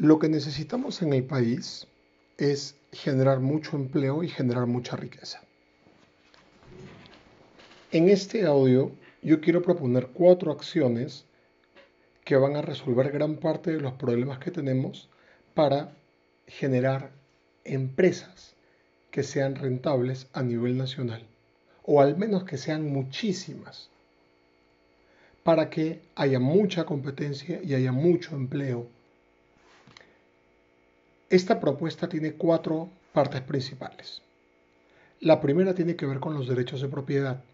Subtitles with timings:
[0.00, 1.86] Lo que necesitamos en el país
[2.38, 5.42] es generar mucho empleo y generar mucha riqueza.
[7.92, 11.26] En este audio yo quiero proponer cuatro acciones
[12.24, 15.10] que van a resolver gran parte de los problemas que tenemos
[15.52, 15.92] para
[16.46, 17.10] generar
[17.64, 18.54] empresas
[19.10, 21.26] que sean rentables a nivel nacional,
[21.84, 23.90] o al menos que sean muchísimas,
[25.42, 28.86] para que haya mucha competencia y haya mucho empleo.
[31.30, 34.20] Esta propuesta tiene cuatro partes principales.
[35.20, 37.44] La primera tiene que ver con los derechos de propiedad.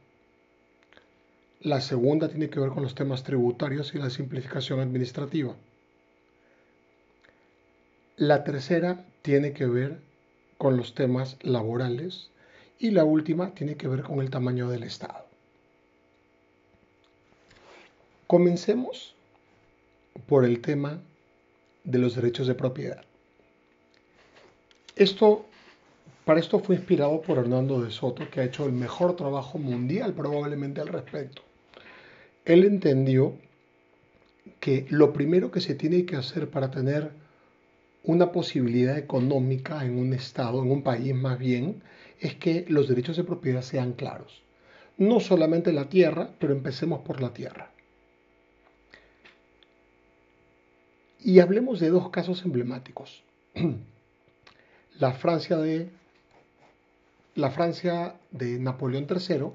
[1.61, 5.55] La segunda tiene que ver con los temas tributarios y la simplificación administrativa.
[8.17, 9.99] La tercera tiene que ver
[10.57, 12.31] con los temas laborales
[12.79, 15.27] y la última tiene que ver con el tamaño del Estado.
[18.27, 19.15] Comencemos
[20.27, 20.99] por el tema
[21.85, 23.06] de los derechos de propiedad.
[24.97, 25.47] Esto,
[26.25, 30.15] para esto fue inspirado por Hernando de Soto, que ha hecho el mejor trabajo mundial
[30.15, 31.43] probablemente al respecto
[32.47, 33.35] él entendió
[34.61, 37.11] que lo primero que se tiene que hacer para tener
[38.05, 41.83] una posibilidad económica en un estado, en un país más bien,
[42.21, 44.43] es que los derechos de propiedad sean claros.
[44.97, 47.73] No solamente la tierra, pero empecemos por la tierra.
[51.21, 53.25] Y hablemos de dos casos emblemáticos.
[54.99, 55.91] La Francia de
[57.35, 59.51] la Francia de Napoleón III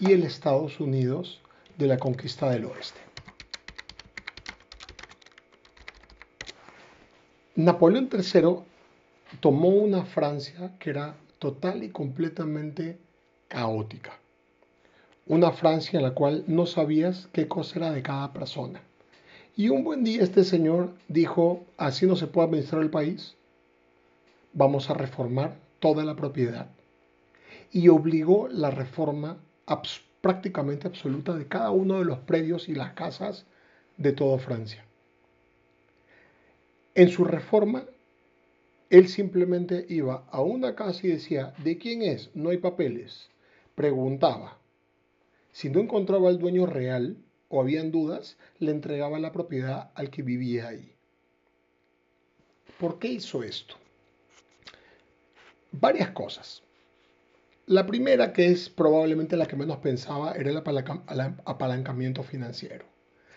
[0.00, 1.40] y el Estados Unidos
[1.76, 2.98] de la conquista del oeste.
[7.54, 8.58] Napoleón III
[9.38, 12.98] tomó una Francia que era total y completamente
[13.46, 14.18] caótica.
[15.26, 18.80] Una Francia en la cual no sabías qué cosa era de cada persona.
[19.56, 23.36] Y un buen día este señor dijo, así no se puede administrar el país,
[24.52, 26.70] vamos a reformar toda la propiedad.
[27.70, 29.38] Y obligó la reforma
[30.20, 33.46] prácticamente absoluta de cada uno de los predios y las casas
[33.96, 34.84] de toda Francia.
[36.94, 37.84] En su reforma,
[38.90, 42.30] él simplemente iba a una casa y decía, ¿de quién es?
[42.34, 43.28] No hay papeles.
[43.74, 44.58] Preguntaba.
[45.52, 47.16] Si no encontraba el dueño real
[47.48, 50.92] o habían dudas, le entregaba la propiedad al que vivía ahí.
[52.78, 53.76] ¿Por qué hizo esto?
[55.72, 56.62] Varias cosas.
[57.66, 62.86] La primera, que es probablemente la que menos pensaba, era el apalancamiento financiero.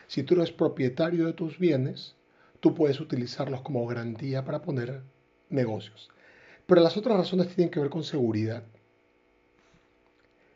[0.08, 2.16] Si tú eres propietario de tus bienes,
[2.62, 5.02] tú puedes utilizarlos como garantía para poner
[5.50, 6.10] negocios.
[6.66, 8.64] Pero las otras razones tienen que ver con seguridad.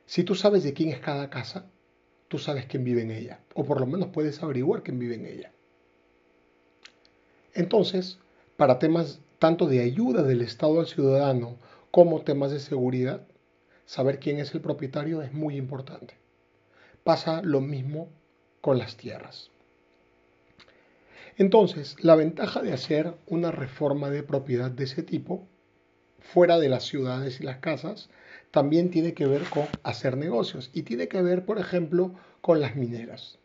[0.06, 1.66] Si tú sabes de quién es cada casa,
[2.30, 5.26] tú sabes quién vive en ella, o por lo menos puedes averiguar quién vive en
[5.26, 5.52] ella.
[7.54, 8.20] Entonces,
[8.56, 11.60] para temas tanto de ayuda del Estado al ciudadano
[11.92, 13.28] como temas de seguridad,
[13.86, 16.16] saber quién es el propietario es muy importante.
[17.04, 18.10] Pasa lo mismo
[18.60, 19.52] con las tierras.
[21.38, 25.48] Entonces, la ventaja de hacer una reforma de propiedad de ese tipo,
[26.18, 28.10] fuera de las ciudades y las casas,
[28.50, 32.76] también tiene que ver con hacer negocios y tiene que ver, por ejemplo, con las
[32.76, 33.38] mineras.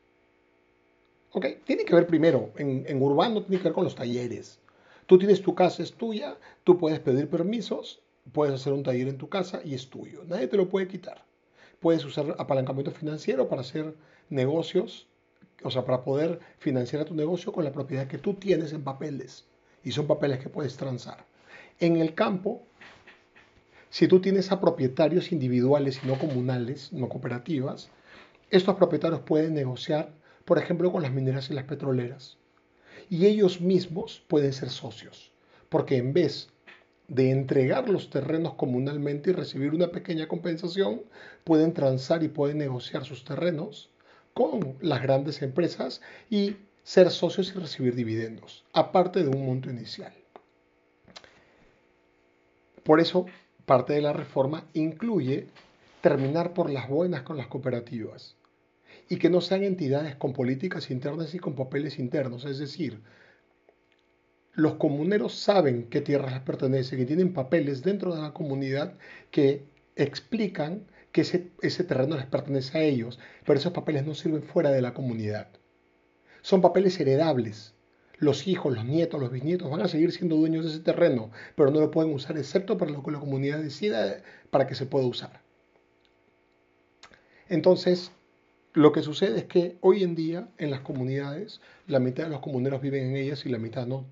[1.32, 1.44] ¿Ok?
[1.66, 4.60] Tiene que ver primero, en, en urbano tiene que ver con los talleres.
[5.10, 8.00] Tú tienes tu casa, es tuya, tú puedes pedir permisos
[8.32, 10.22] puedes hacer un taller en tu casa y es tuyo.
[10.28, 11.24] Nadie te lo puede quitar.
[11.80, 13.96] Puedes usar apalancamiento financiero para hacer
[14.28, 15.08] negocios,
[15.64, 19.46] o sea, para poder financiar tu negocio con la propiedad que tú tienes en papeles.
[19.82, 21.24] Y son papeles que puedes transar.
[21.80, 22.62] En el campo,
[23.88, 27.90] si tú tienes a propietarios individuales y no comunales, no cooperativas,
[28.48, 30.12] estos propietarios pueden negociar,
[30.44, 32.39] por ejemplo, con las mineras y las petroleras.
[33.10, 35.32] Y ellos mismos pueden ser socios,
[35.68, 36.48] porque en vez
[37.08, 41.02] de entregar los terrenos comunalmente y recibir una pequeña compensación,
[41.42, 43.90] pueden transar y pueden negociar sus terrenos
[44.32, 46.00] con las grandes empresas
[46.30, 50.14] y ser socios y recibir dividendos, aparte de un monto inicial.
[52.84, 53.26] Por eso,
[53.66, 55.48] parte de la reforma incluye
[56.00, 58.36] terminar por las buenas con las cooperativas
[59.10, 63.00] y que no sean entidades con políticas internas y con papeles internos, es decir,
[64.52, 68.94] los comuneros saben qué tierras les pertenecen y tienen papeles dentro de la comunidad
[69.32, 69.64] que
[69.96, 74.80] explican que ese, terreno les pertenece a ellos, pero esos papeles no sirven fuera de
[74.80, 75.48] la comunidad.
[76.40, 77.74] Son papeles heredables.
[78.18, 81.72] Los hijos, los nietos, los bisnietos van a seguir siendo dueños de ese terreno, pero
[81.72, 85.06] no lo pueden usar excepto para lo que la comunidad decida para que se pueda
[85.06, 85.40] usar.
[87.48, 88.12] Entonces,
[88.72, 92.40] lo que sucede es que hoy en día en las comunidades, la mitad de los
[92.40, 94.04] comuneros viven en ellas y la mitad no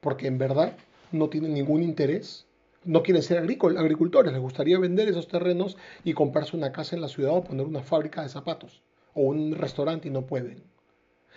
[0.00, 0.76] porque en verdad
[1.12, 2.46] no tienen ningún interés,
[2.84, 7.08] no quieren ser agricultores, les gustaría vender esos terrenos y comprarse una casa en la
[7.08, 8.82] ciudad o poner una fábrica de zapatos
[9.14, 10.62] o un restaurante y no pueden.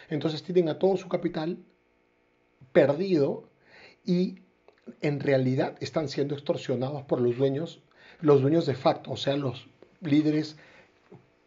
[0.09, 1.57] Entonces tienen a todo su capital
[2.71, 3.49] perdido
[4.05, 4.39] y
[5.01, 7.81] en realidad están siendo extorsionados por los dueños,
[8.21, 9.67] los dueños de facto, o sea, los
[10.01, 10.57] líderes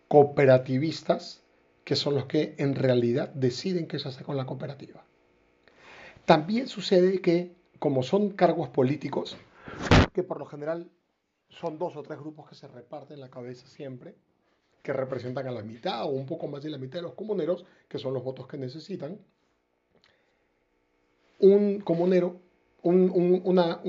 [0.08, 1.42] cooperativistas,
[1.84, 5.04] que son los que en realidad deciden qué se hace con la cooperativa.
[6.24, 9.36] También sucede que, como son cargos políticos,
[10.12, 10.90] que por lo general
[11.48, 14.16] son dos o tres grupos que se reparten la cabeza siempre,
[14.82, 17.64] que representan a la mitad o un poco más de la mitad de los comuneros,
[17.88, 19.18] que son los votos que necesitan,
[21.38, 22.40] un comunero,
[22.82, 23.80] una,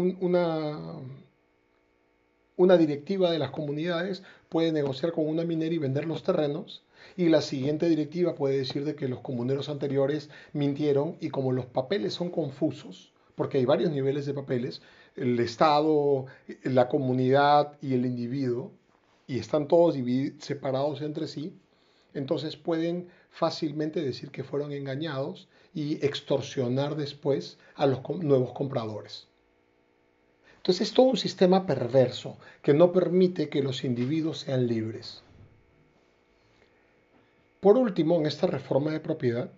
[2.77, 6.83] directiva de las comunidades puede negociar con una minera y vender los terrenos
[7.15, 11.65] y la siguiente directiva puede decir de que los comuneros anteriores mintieron y como los
[11.65, 14.81] papeles son confusos, porque hay varios niveles de papeles,
[15.15, 16.25] el Estado,
[16.63, 18.71] la comunidad y el individuo,
[19.27, 19.95] y están todos
[20.39, 21.53] separados entre sí,
[22.13, 29.27] entonces pueden fácilmente decir que fueron engañados y extorsionar después a los nuevos compradores.
[30.67, 35.23] Entonces es todo un sistema perverso que no permite que los individuos sean libres.
[37.61, 39.49] Por último, en esta reforma de propiedad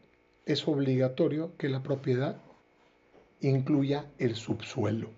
[0.46, 2.38] es obligatorio que la propiedad
[3.42, 5.10] incluya el subsuelo.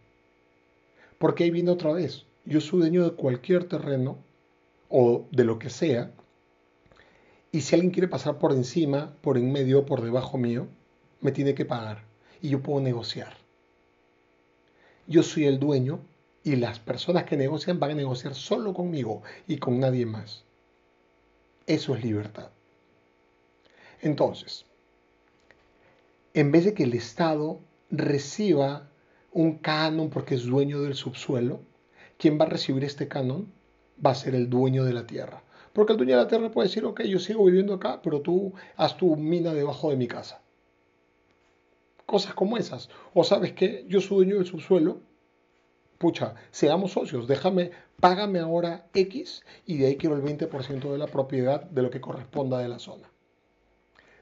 [1.17, 4.17] Porque ahí viene otra vez, yo soy dueño de cualquier terreno
[4.87, 6.13] o de lo que sea,
[7.51, 10.69] y si alguien quiere pasar por encima, por en medio o por debajo mío,
[11.19, 12.05] me tiene que pagar
[12.41, 13.41] y yo puedo negociar.
[15.11, 15.99] Yo soy el dueño
[16.41, 20.45] y las personas que negocian van a negociar solo conmigo y con nadie más.
[21.67, 22.49] Eso es libertad.
[24.01, 24.65] Entonces,
[26.33, 27.59] en vez de que el Estado
[27.89, 28.87] reciba
[29.33, 31.59] un canon porque es dueño del subsuelo,
[32.17, 33.51] ¿quién va a recibir este canon?
[34.03, 35.43] Va a ser el dueño de la tierra.
[35.73, 38.53] Porque el dueño de la tierra puede decir, ok, yo sigo viviendo acá, pero tú
[38.77, 40.41] haz tu mina debajo de mi casa.
[42.11, 42.89] Cosas como esas.
[43.13, 44.99] O sabes que yo soy dueño del subsuelo,
[45.97, 47.71] pucha, seamos socios, déjame,
[48.01, 52.01] págame ahora X y de ahí quiero el 20% de la propiedad de lo que
[52.01, 53.09] corresponda de la zona.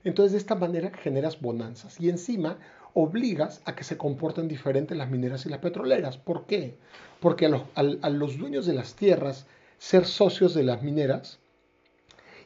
[0.04, 2.60] Entonces de esta manera generas bonanzas y encima
[2.94, 6.20] obligas a que se comporten diferentes las mineras y las petroleras.
[6.20, 6.78] ¿Por qué?
[7.20, 9.48] Porque a los, a los dueños de las tierras
[9.80, 11.40] ser socios de las mineras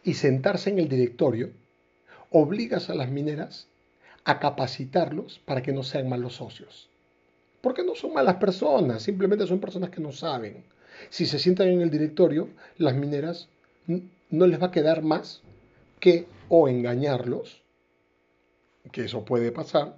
[0.06, 1.52] y sentarse en el directorio,
[2.30, 3.68] obligas a las mineras
[4.26, 6.90] a capacitarlos para que no sean malos socios.
[7.62, 10.64] Porque no son malas personas, simplemente son personas que no saben.
[11.10, 13.50] Si se sientan en el directorio, las mineras
[14.30, 15.42] no les va a quedar más
[16.00, 17.64] que o engañarlos,
[18.92, 19.98] que eso puede pasar,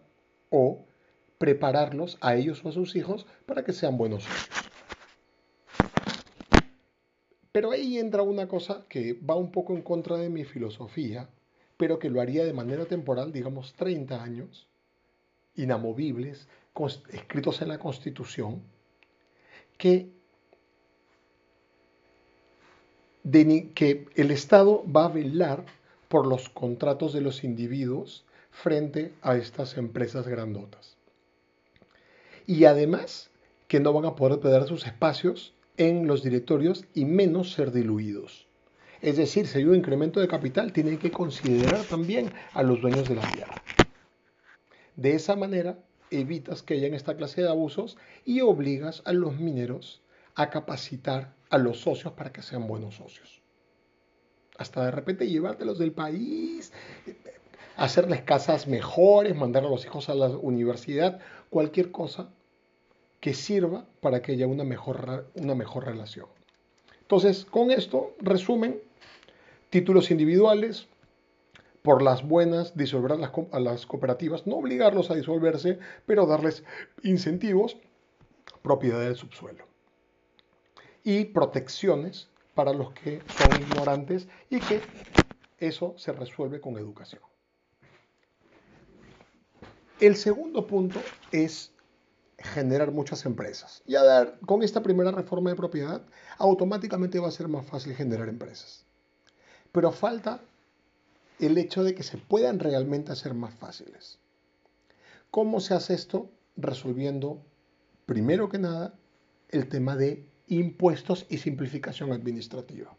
[0.50, 0.86] o
[1.38, 4.66] prepararlos a ellos o a sus hijos para que sean buenos socios.
[7.51, 11.30] Pero ahí entra una cosa que va un poco en contra de mi filosofía,
[11.77, 14.68] pero que lo haría de manera temporal, digamos 30 años,
[15.56, 16.48] inamovibles,
[17.10, 18.62] escritos en la Constitución,
[19.77, 20.10] que,
[23.74, 25.66] que el Estado va a velar
[26.07, 30.95] por los contratos de los individuos frente a estas empresas grandotas.
[32.48, 33.29] Y además
[33.67, 38.48] que no van a poder perder sus espacios en los directorios y menos ser diluidos.
[39.05, 43.07] Es decir, si hay un incremento de capital, tienen que considerar también a los dueños
[43.07, 43.62] de la tierra.
[44.95, 45.77] De esa manera,
[46.09, 50.01] evitas que haya esta clase de abusos y obligas a los mineros
[50.33, 53.43] a capacitar a los socios para que sean buenos socios.
[54.57, 56.74] Hasta de repente llevártelos del país,
[57.77, 61.19] hacerles casas mejores, mandar a los hijos a la universidad,
[61.51, 62.31] cualquier cosa
[63.19, 66.25] que sirva para que haya una mejor, una mejor relación.
[67.05, 68.81] Entonces, con esto, resumen,
[69.69, 70.88] títulos individuales,
[71.83, 76.63] por las buenas, disolver a las, a las cooperativas, no obligarlos a disolverse, pero darles
[77.03, 77.77] incentivos,
[78.63, 79.65] propiedad del subsuelo.
[81.03, 84.81] Y protecciones para los que son ignorantes y que
[85.59, 87.21] eso se resuelve con educación.
[90.00, 91.00] El segundo punto
[91.31, 91.71] es
[92.45, 93.81] generar muchas empresas.
[93.85, 96.01] Y a ver, con esta primera reforma de propiedad,
[96.37, 98.85] automáticamente va a ser más fácil generar empresas.
[99.71, 100.41] Pero falta
[101.39, 104.19] el hecho de que se puedan realmente hacer más fáciles.
[105.31, 106.29] ¿Cómo se hace esto?
[106.55, 107.41] Resolviendo,
[108.05, 108.93] primero que nada,
[109.49, 112.95] el tema de impuestos y simplificación administrativa.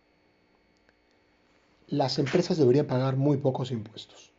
[1.89, 4.33] Las empresas deberían pagar muy pocos impuestos.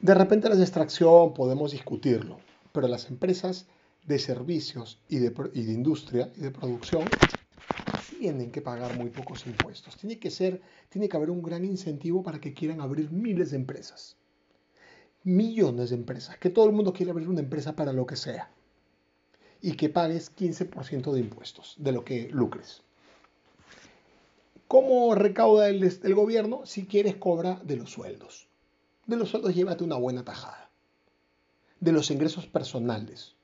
[0.00, 2.38] De repente la extracción podemos discutirlo,
[2.74, 3.66] pero las empresas
[4.04, 7.04] de servicios y de, industria y de producción
[8.18, 9.96] tienen que pagar muy pocos impuestos.
[9.96, 13.58] Tiene que ser, tiene que haber un gran incentivo para que quieran abrir miles de
[13.58, 14.16] empresas.
[15.22, 16.36] Millones de empresas.
[16.38, 18.50] Que todo el mundo quiere abrir una empresa para lo que sea.
[19.62, 22.82] Y que pagues 15% de impuestos de lo que lucres.
[24.66, 26.66] ¿Cómo recauda el, el, gobierno?
[26.66, 28.48] Si quieres, cobra de los sueldos.
[29.06, 30.63] De los sueldos llévate una buena tajada.
[31.84, 33.34] De los ingresos personales.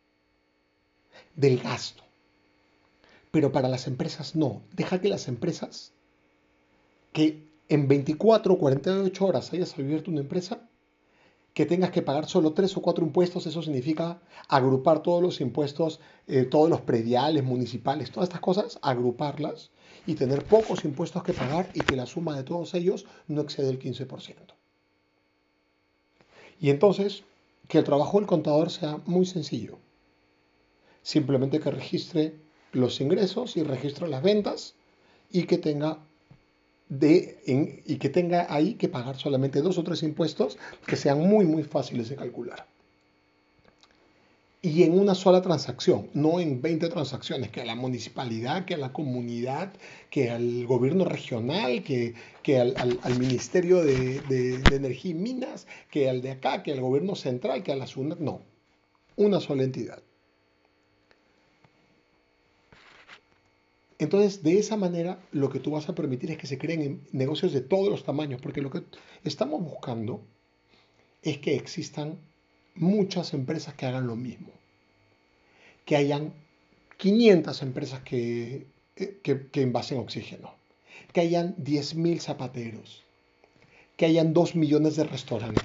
[1.36, 2.02] Del gasto.
[3.30, 4.62] Pero para las empresas no.
[4.72, 5.92] Deja que las empresas
[7.12, 10.66] que en 24 o 48 horas hayas abierto una empresa,
[11.52, 16.00] que tengas que pagar solo tres o cuatro impuestos, eso significa agrupar todos los impuestos,
[16.26, 19.70] eh, todos los prediales, municipales, todas estas cosas, agruparlas
[20.06, 23.68] y tener pocos impuestos que pagar y que la suma de todos ellos no excede
[23.68, 24.54] el 15%.
[26.60, 27.24] Y entonces,
[27.70, 29.78] que el trabajo del contador sea muy sencillo.
[31.02, 32.34] Simplemente que registre
[32.72, 34.74] los ingresos y registre las ventas
[35.30, 35.98] y que tenga
[36.90, 41.62] y que tenga ahí que pagar solamente dos o tres impuestos que sean muy muy
[41.62, 42.66] fáciles de calcular.
[44.62, 48.78] Y en una sola transacción, no en 20 transacciones, que a la municipalidad, que a
[48.78, 49.72] la comunidad,
[50.10, 52.12] que al gobierno regional, que,
[52.42, 57.14] que al, Ministerio de, de, Energía y Minas, que al de acá, que al gobierno
[57.14, 58.42] central, que a la SUNAT, no.
[59.16, 60.02] Una sola entidad.
[63.98, 67.52] Entonces, de esa manera, lo que tú vas a permitir es que se creen negocios
[67.52, 68.82] de todos los tamaños, porque lo que
[69.24, 70.22] estamos buscando
[71.22, 72.18] es que existan
[72.80, 74.50] muchas empresas que hagan lo mismo.
[75.84, 76.32] Que hayan
[76.96, 80.54] 500 empresas que, eh, que, que oxígeno.
[81.12, 83.02] Que hayan 10.000 zapateros.
[83.96, 85.62] Que hayan 2 millones de restaurantes.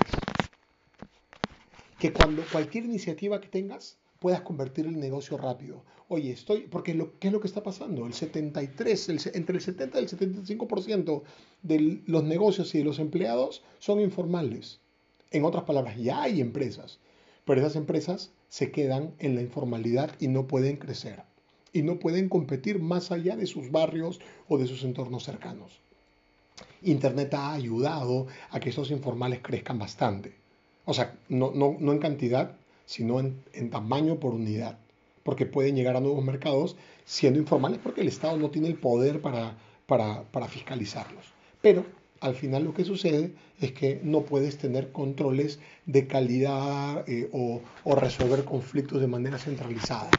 [1.99, 5.83] Que cuando cualquier iniciativa que tengas puedas convertir el negocio rápido.
[6.07, 8.05] Oye, estoy, porque lo, ¿qué es lo que está pasando?
[8.05, 11.23] El 73, entre el 70 y el 75%
[11.63, 14.79] de los negocios y de los empleados son informales.
[15.31, 16.99] En otras palabras, ya hay empresas,
[17.45, 21.23] pero esas empresas se quedan en la informalidad y no pueden crecer.
[21.71, 25.79] Y no pueden competir más allá de sus barrios o de sus entornos cercanos.
[26.83, 30.33] Internet ha ayudado a que esos informales crezcan bastante.
[30.85, 34.77] O sea, no, en cantidad, sino en, tamaño por unidad,
[35.23, 39.21] porque pueden llegar a nuevos mercados siendo informales porque el Estado no tiene el poder
[39.21, 41.25] para, para, fiscalizarlos.
[41.61, 41.85] Pero
[42.25, 47.61] al final lo que sucede es que no puedes tener controles de calidad eh, o,
[47.83, 50.09] o, resolver conflictos de manera centralizada.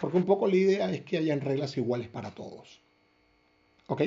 [0.00, 2.80] Porque un poco la idea es que hayan reglas iguales para todos.
[3.86, 4.02] ¿Ok?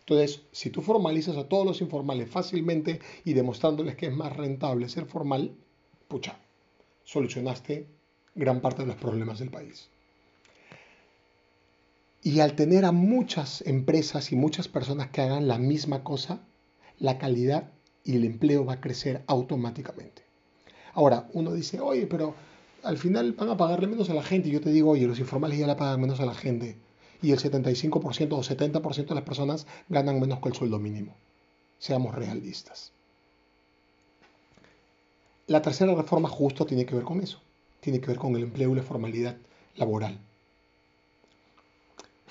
[0.00, 4.88] Entonces, si tú formalizas a todos los informales fácilmente y demostrándoles que es más rentable
[4.88, 5.52] ser formal,
[6.08, 6.38] pucha,
[7.04, 7.86] solucionaste
[8.34, 9.88] gran parte de los problemas del país.
[12.22, 16.40] Y al tener a muchas empresas y muchas personas que hagan la misma cosa,
[17.02, 17.68] la calidad
[18.04, 20.22] y el empleo va a crecer automáticamente.
[20.94, 22.32] Ahora, uno dice, oye, pero
[22.84, 24.48] al final van a pagarle menos a la gente.
[24.48, 26.76] Y yo te digo, oye, los informales ya le pagan menos a la gente.
[27.20, 31.16] Y el 75% o 70% de las personas ganan menos que el sueldo mínimo.
[31.80, 32.92] Seamos realistas.
[35.48, 37.40] La tercera reforma justo tiene que ver con eso,
[37.80, 39.36] tiene que ver con el empleo y la formalidad
[39.74, 40.20] laboral.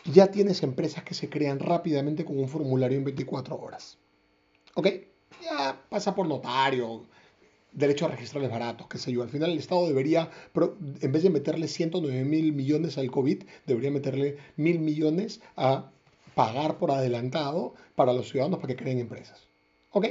[0.05, 3.97] Ya tienes empresas que se crean rápidamente con un formulario en 24 horas.
[4.75, 4.87] ¿Ok?
[5.43, 7.03] Ya pasa por notario,
[7.71, 9.23] derecho a registrarles baratos, qué sé yo.
[9.23, 10.29] Al final el Estado debería,
[11.01, 15.91] en vez de meterle 109 mil millones al COVID, debería meterle mil millones a
[16.35, 19.47] pagar por adelantado para los ciudadanos para que creen empresas.
[19.91, 20.07] ¿Ok?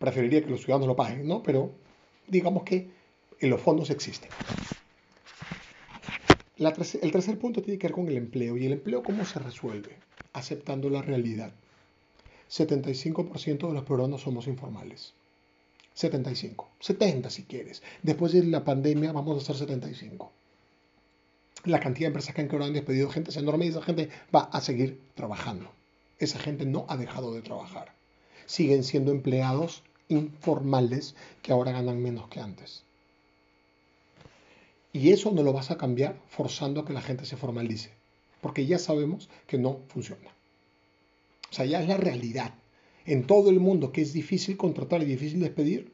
[0.00, 1.42] preferiría que los ciudadanos lo paguen, ¿no?
[1.42, 1.72] Pero
[2.26, 2.88] digamos que
[3.42, 4.30] los fondos existen.
[6.56, 8.56] el tercer punto tiene que ver con el empleo.
[8.56, 9.98] ¿Y el empleo cómo se resuelve?
[10.32, 11.52] Aceptando la realidad.
[12.50, 15.14] 75% de los peruanos somos informales.
[15.94, 17.82] 75, 70 si quieres.
[18.02, 20.32] Después de la pandemia vamos a ser 75.
[21.64, 24.08] La cantidad de empresas que han quebrado han despedido gente es enorme y esa gente
[24.34, 25.70] va a seguir trabajando.
[26.18, 27.92] Esa gente no ha dejado de trabajar.
[28.46, 32.82] Siguen siendo empleados informales que ahora ganan menos que antes.
[34.92, 37.90] Y eso no lo vas a cambiar forzando a que la gente se formalice,
[38.40, 40.39] porque ya sabemos que no funciona.
[41.50, 42.54] O sea, ya es la realidad.
[43.04, 45.92] En todo el mundo que es difícil contratar y difícil despedir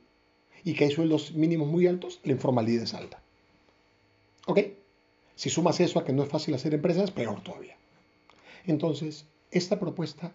[0.65, 3.23] y que hay sueldos mínimos muy altos, la informalidad es alta.
[4.47, 4.61] ¿Ok?
[5.35, 7.77] Si sumas eso a que no es fácil hacer empresas, peor todavía.
[8.67, 10.35] Entonces, esta propuesta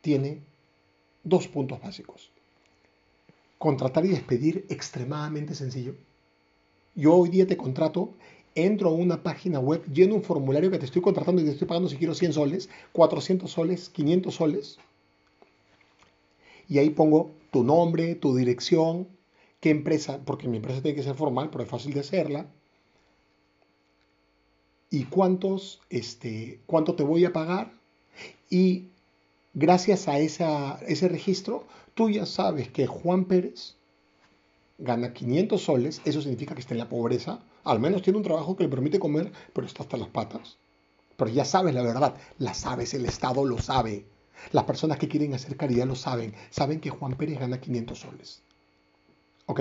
[0.00, 0.40] tiene
[1.22, 2.32] dos puntos básicos
[3.62, 5.94] contratar y despedir extremadamente sencillo.
[6.96, 8.12] Yo hoy día te contrato,
[8.54, 11.68] entro a una página web, lleno un formulario que te estoy contratando y te estoy
[11.68, 14.78] pagando si quiero 100 soles, 400 soles, 500 soles.
[16.68, 19.08] Y ahí pongo tu nombre, tu dirección,
[19.60, 22.46] qué empresa, porque mi empresa tiene que ser formal, pero es fácil de hacerla.
[24.90, 27.72] Y cuántos, este, cuánto te voy a pagar.
[28.50, 28.88] Y
[29.54, 33.76] gracias a esa, ese registro, tú ya sabes que Juan Pérez
[34.78, 38.56] gana 500 soles, eso significa que está en la pobreza, al menos tiene un trabajo
[38.56, 40.56] que le permite comer, pero está hasta las patas.
[41.16, 44.04] Pero ya sabes la verdad, la sabes, el Estado lo sabe.
[44.50, 48.42] Las personas que quieren hacer caridad lo saben, saben que Juan Pérez gana 500 soles.
[49.46, 49.60] ¿Ok?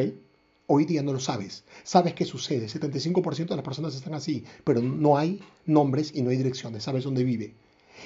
[0.67, 1.63] Hoy día no lo sabes.
[1.83, 2.67] Sabes qué sucede.
[2.67, 6.83] 75% de las personas están así, pero no hay nombres y no hay direcciones.
[6.83, 7.53] Sabes dónde vive.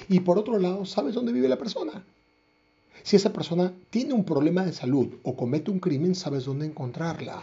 [0.08, 2.04] Y por otro lado, sabes dónde vive la persona.
[3.02, 7.42] Si esa persona tiene un problema de salud o comete un crimen, sabes dónde encontrarla.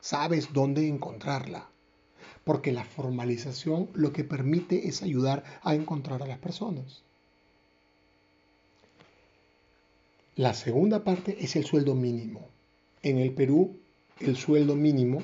[0.00, 1.68] Sabes dónde encontrarla.
[2.44, 7.02] Porque la formalización lo que permite es ayudar a encontrar a las personas.
[10.36, 12.48] La segunda parte es el sueldo mínimo.
[13.02, 13.76] En el Perú,
[14.20, 15.22] el sueldo mínimo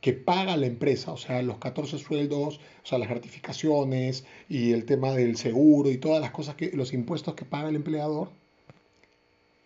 [0.00, 4.84] que paga la empresa, o sea, los 14 sueldos, o sea, las gratificaciones y el
[4.84, 8.30] tema del seguro y todas las cosas que, los impuestos que paga el empleador,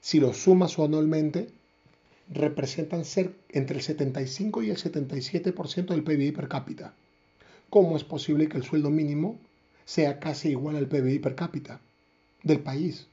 [0.01, 1.49] si los sumas anualmente,
[2.31, 6.95] representan ser entre el 75 y el 77% del PBI per cápita.
[7.69, 9.39] ¿Cómo es posible que el sueldo mínimo
[9.85, 11.81] sea casi igual al PBI per cápita
[12.43, 13.09] del país?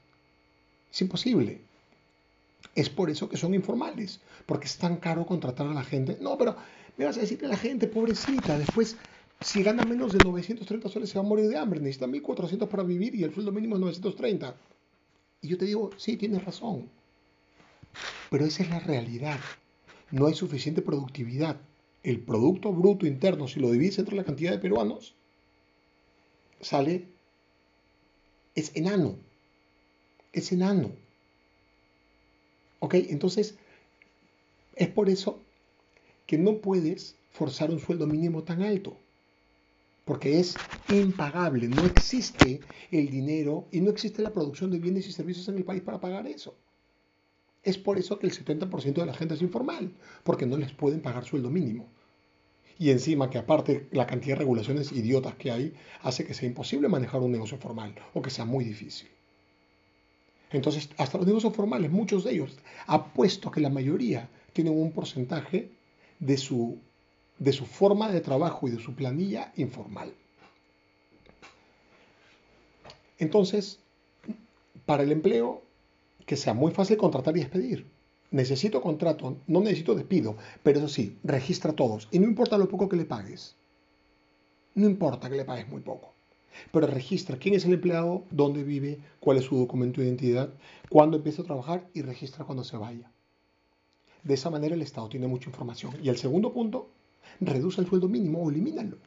[0.90, 1.60] Es imposible.
[2.74, 6.18] Es por eso que son informales, porque es tan caro contratar a la gente.
[6.20, 6.56] No, pero
[6.96, 8.96] me vas a decir que la gente, pobrecita, después,
[9.40, 11.80] si gana menos de 930 soles, se va a morir de hambre.
[11.80, 14.54] Necesita 1.400 para vivir y el sueldo mínimo es 930.
[15.42, 16.88] Y yo te digo, sí, tienes razón.
[18.30, 19.38] Pero esa es la realidad.
[20.10, 21.60] No hay suficiente productividad.
[22.02, 25.14] El Producto Bruto Interno, si lo divides entre la cantidad de peruanos,
[26.60, 27.06] sale,
[28.54, 29.16] es enano.
[30.32, 30.92] Es enano.
[32.80, 32.94] ¿Ok?
[32.94, 33.56] Entonces,
[34.76, 35.40] es por eso
[36.26, 38.98] que no puedes forzar un sueldo mínimo tan alto
[40.08, 40.56] porque es
[40.88, 45.58] impagable, no existe el dinero y no existe la producción de bienes y servicios en
[45.58, 46.56] el país para pagar eso.
[47.68, 49.92] Es por eso que el 70% de la gente es informal,
[50.24, 51.86] porque no les pueden pagar sueldo mínimo.
[52.78, 56.88] Y encima que aparte la cantidad de regulaciones idiotas que hay hace que sea imposible
[56.88, 59.08] manejar un negocio formal o que sea muy difícil.
[60.50, 65.70] Entonces, hasta los negocios formales, muchos de ellos, apuesto que la mayoría tienen un porcentaje
[66.20, 66.78] de su
[67.38, 70.14] de su forma de trabajo y de su planilla informal.
[73.18, 73.78] Entonces,
[74.86, 75.62] para el empleo,
[76.28, 77.86] que sea muy fácil contratar y despedir.
[78.30, 82.06] Necesito contrato, no necesito despido, pero eso sí, registra todos.
[82.12, 83.56] Y no importa lo poco que le pagues.
[84.74, 86.12] No importa que le pagues muy poco.
[86.70, 90.50] Pero registra quién es el empleado, dónde vive, cuál es su documento de identidad,
[90.90, 93.10] cuándo empieza a trabajar y registra cuando se vaya.
[94.22, 95.94] De esa manera el Estado tiene mucha información.
[96.02, 96.90] Y el segundo punto
[97.40, 98.98] reduce el sueldo mínimo o elimínalo.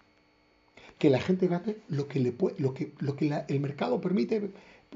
[0.97, 2.17] Que la gente gane lo que
[3.47, 4.49] el mercado permite,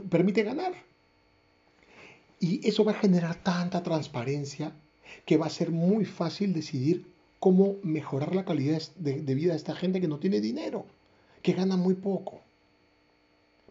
[0.09, 0.73] permite ganar.
[2.39, 4.73] Y eso va a generar tanta transparencia
[5.25, 7.05] que va a ser muy fácil decidir
[7.39, 10.85] cómo mejorar la calidad de, vida de esta gente que no tiene dinero,
[11.41, 12.41] que gana muy poco.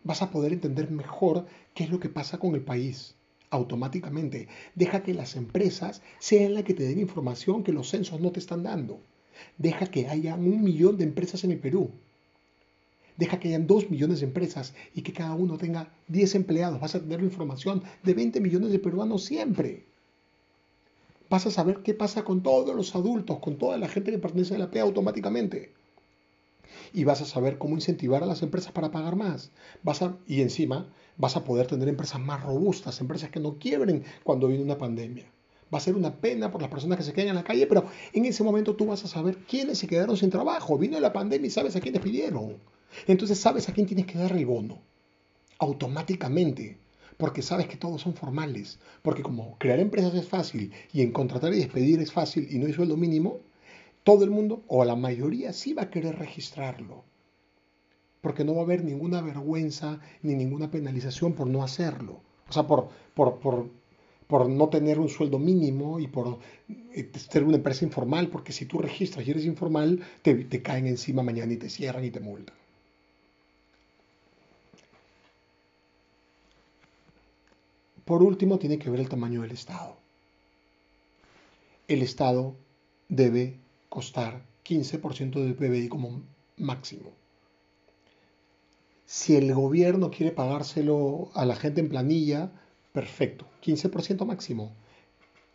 [0.02, 3.14] Vas a poder entender mejor qué es lo que pasa con el país
[3.50, 4.48] automáticamente.
[4.74, 8.40] Deja que las empresas sean las que te den información que los censos no te
[8.40, 9.00] están dando.
[9.58, 11.90] Deja que haya un millón de empresas en el Perú.
[13.16, 16.80] Deja que hayan dos millones de empresas y que cada uno tenga 10 empleados.
[16.80, 19.84] Vas a tener la información de 20 millones de peruanos siempre.
[21.30, 24.56] Vas a saber qué pasa con todos los adultos, con toda la gente que pertenece
[24.56, 25.72] a la PEA automáticamente.
[26.92, 29.50] Y vas a saber cómo incentivar a las empresas para pagar más.
[29.82, 34.04] Vas a, y encima vas a poder tener empresas más robustas, empresas que no quiebren
[34.24, 35.26] cuando viene una pandemia
[35.72, 37.86] va a ser una pena por las personas que se quedan en la calle, pero
[38.12, 40.78] en ese momento tú vas a saber quiénes se quedaron sin trabajo.
[40.78, 42.58] Vino la pandemia y sabes a quiénes pidieron.
[43.06, 44.80] Entonces sabes a quién tienes que dar el bono.
[45.58, 46.78] Automáticamente.
[47.16, 48.78] Porque sabes que todos son formales.
[49.02, 52.66] Porque como crear empresas es fácil y en contratar y despedir es fácil y no
[52.66, 53.40] hay sueldo mínimo,
[54.02, 57.04] todo el mundo o la mayoría sí va a querer registrarlo.
[58.20, 62.20] Porque no va a haber ninguna vergüenza ni ninguna penalización por no hacerlo.
[62.48, 63.68] O sea, por, por, por
[64.26, 68.66] por no tener un sueldo mínimo y por eh, ser una empresa informal, porque si
[68.66, 72.20] tú registras y eres informal, te, te caen encima mañana y te cierran y te
[72.20, 72.56] multan.
[78.04, 79.96] Por último, tiene que ver el tamaño del Estado.
[81.88, 82.56] el Estado
[83.08, 86.22] debe costar 15% del PBI como
[86.56, 87.10] máximo.
[89.06, 92.50] Si el gobierno quiere pagárselo a la gente en planilla,
[92.92, 94.72] perfecto, 15% máximo.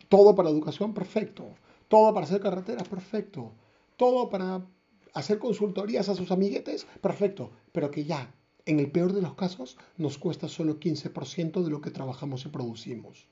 [0.08, 1.56] Todo para educación, perfecto.
[1.88, 3.52] Todo para hacer carreteras, perfecto.
[3.98, 4.66] Todo para
[5.14, 7.52] hacer consultorías a sus amiguetes, perfecto.
[7.72, 8.34] Pero que ya,
[8.70, 12.50] en el peor de los casos, nos cuesta solo 15% de lo que trabajamos y
[12.50, 13.26] producimos.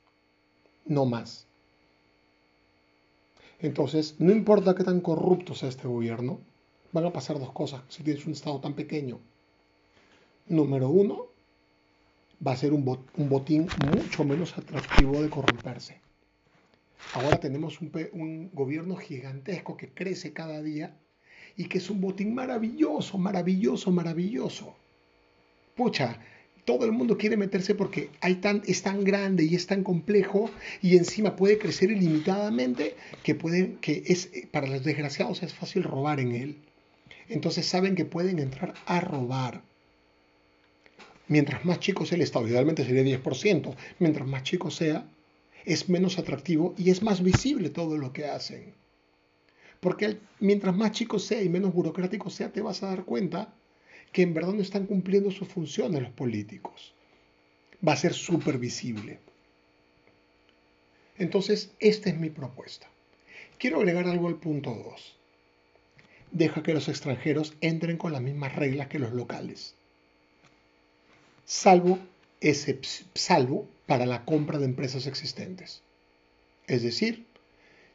[0.87, 1.45] No más.
[3.59, 6.39] Entonces, no importa qué tan corrupto sea este gobierno,
[6.91, 9.19] van a pasar dos cosas si tienes un Estado tan pequeño.
[10.47, 11.27] Número uno,
[12.45, 16.01] va a ser un, botín mucho menos atractivo de corromperse.
[17.13, 20.97] Ahora tenemos un, un, gobierno gigantesco que crece cada día
[21.55, 24.75] y que es un botín maravilloso, maravilloso, maravilloso.
[25.77, 26.19] Pucha,
[26.65, 30.49] todo el mundo quiere meterse porque hay tan, es tan grande y es tan complejo
[30.81, 36.19] y encima puede crecer ilimitadamente que, puede, que es, para los desgraciados es fácil robar
[36.19, 36.57] en él.
[37.29, 39.61] Entonces saben que pueden entrar a robar.
[41.29, 45.07] Mientras más chico sea el Estado, idealmente sería 10%, mientras más chico sea,
[45.63, 48.73] es menos atractivo y es más visible todo lo que hacen.
[49.79, 53.53] Porque mientras más chico sea y menos burocrático sea, te vas a dar cuenta
[54.11, 56.93] que en verdad no están cumpliendo sus funciones los políticos.
[57.87, 59.19] Va a ser súper visible.
[61.17, 62.87] Entonces, esta es mi propuesta.
[63.59, 65.15] Quiero agregar algo al punto 2.
[66.31, 69.75] Deja que los extranjeros entren con las mismas reglas que los locales.
[71.45, 71.99] Salvo,
[73.13, 75.81] salvo para la compra de empresas existentes.
[76.67, 77.26] Es decir,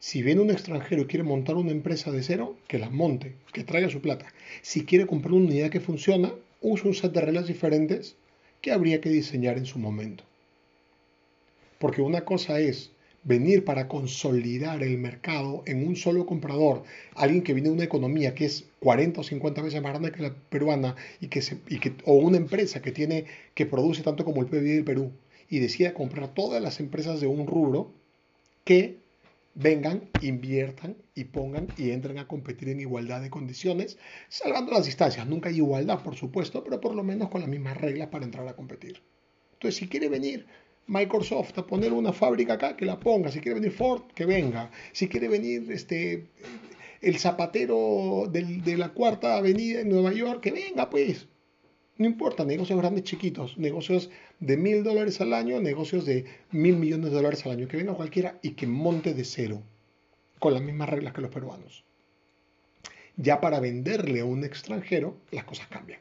[0.03, 3.63] si viene un extranjero y quiere montar una empresa de cero, que la monte, que
[3.63, 4.25] traiga su plata.
[4.61, 8.17] Si quiere comprar una unidad que funciona, usa un set de reglas diferentes
[8.59, 10.25] que habría que diseñar en su momento.
[11.79, 12.91] Porque una cosa es
[13.23, 16.83] venir para consolidar el mercado en un solo comprador,
[17.15, 20.21] alguien que viene de una economía que es 40 o 50 veces más grande que
[20.21, 24.41] la peruana y que, y que o una empresa que tiene que produce tanto como
[24.41, 25.13] el PIB del Perú
[25.49, 27.89] y decida comprar todas las empresas de un rubro
[28.65, 29.01] que
[29.55, 33.97] vengan, inviertan y pongan y entren a competir en igualdad de condiciones,
[34.29, 35.27] salvando las distancias.
[35.27, 38.47] Nunca hay igualdad, por supuesto, pero por lo menos con las mismas reglas para entrar
[38.47, 39.01] a competir.
[39.53, 40.45] Entonces, si quiere venir
[40.87, 43.31] Microsoft a poner una fábrica acá, que la ponga.
[43.31, 44.69] Si quiere venir Ford, que venga.
[44.91, 46.27] Si quiere venir este,
[47.01, 51.27] el zapatero de la cuarta avenida en Nueva York, que venga, pues.
[51.95, 57.11] No importa, negocios grandes, chiquitos, negocios de mil dólares al año, negocios de mil millones
[57.11, 59.61] de dólares al año, que venga cualquiera y que monte de cero,
[60.39, 61.85] con las mismas reglas que los peruanos.
[63.15, 65.99] Ya para venderle a un extranjero, las cosas cambian.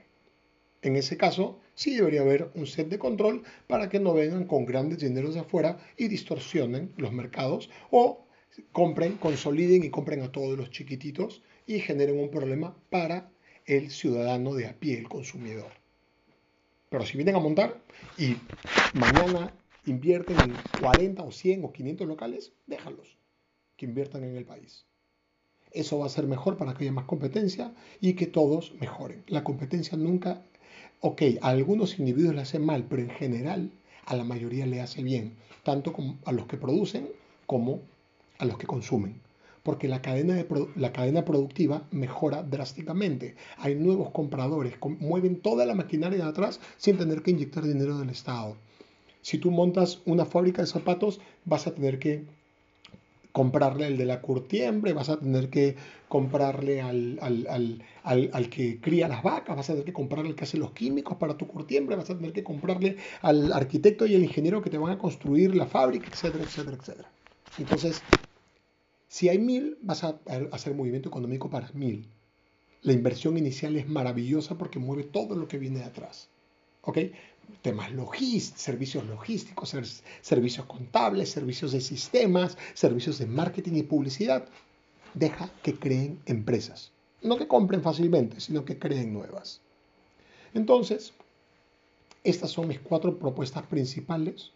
[0.81, 4.65] En ese caso, sí debería haber un set de control para que no vengan con
[4.65, 8.27] grandes dineros de afuera y distorsionen los mercados o
[8.73, 13.31] compren, consoliden y compren a todos los chiquititos y generen un problema para
[13.67, 15.82] el ciudadano de a pie, el consumidor.
[16.93, 17.81] Pero si vienen a montar
[18.19, 18.37] y
[18.93, 19.51] mañana
[19.87, 23.17] invierten en 40 o 100 o 500 locales, déjalos
[23.79, 24.85] que inviertan en el país.
[25.71, 29.25] Eso va a ser mejor para que haya más competencia y que todos mejoren.
[29.27, 30.43] La competencia nunca,
[31.01, 33.71] ok, a algunos individuos le hace mal, pero en general
[34.05, 35.95] a la mayoría le hace bien, tanto
[36.27, 37.09] a los que producen
[37.47, 37.81] como
[38.37, 39.19] a los que consumen
[39.63, 40.47] porque la cadena, de
[40.77, 43.37] la cadena productiva mejora drásticamente.
[43.59, 48.11] Hay nuevos compradores, mueven toda la maquinaria de atrás sin tener que inyectar dinero del
[48.11, 48.57] Estado.
[49.21, 52.25] Si tú montas una fábrica de zapatos, vas a tener que
[53.31, 55.77] comprarle al de la curtiembre, vas a tener que
[56.09, 57.19] comprarle al,
[58.03, 61.17] al, que cría las vacas, vas a tener que comprarle al que hace los químicos
[61.17, 64.77] para tu curtiembre, vas a tener que comprarle al arquitecto y al ingeniero que te
[64.77, 67.11] van a construir la fábrica, etcétera, etcétera, etcétera.
[67.59, 68.03] Entonces,
[69.13, 70.19] si hay mil, vas a
[70.53, 72.09] hacer movimiento económico para mil.
[72.81, 76.31] La inversión inicial es maravillosa porque mueve todo lo que viene de atrás.
[76.81, 76.97] ¿Ok?
[77.61, 79.77] Temas logísticos, servicios logísticos,
[80.23, 84.49] servicios contables, servicios de sistemas, servicios de marketing y publicidad.
[85.13, 86.91] Deja que creen empresas.
[87.21, 89.61] No que compren fácilmente, sino que creen nuevas.
[90.55, 91.13] Entonces,
[92.25, 94.53] estas son mis cuatro propuestas principales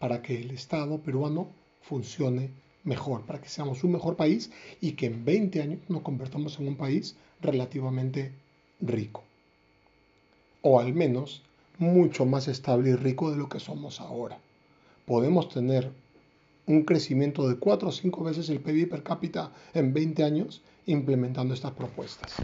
[0.00, 2.50] para que el Estado peruano funcione
[2.84, 6.68] mejor, para que seamos un mejor país y que en 20 años nos convertamos en
[6.68, 8.32] un país relativamente
[8.80, 9.22] rico.
[10.62, 11.42] O al menos
[11.78, 14.38] mucho más estable y rico de lo que somos ahora.
[15.06, 15.90] Podemos tener
[16.66, 21.54] un crecimiento de 4 o 5 veces el PIB per cápita en 20 años implementando
[21.54, 22.34] estas propuestas.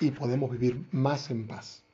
[0.00, 1.85] Y podemos vivir más en paz.